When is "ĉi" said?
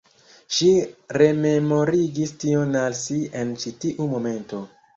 3.65-3.77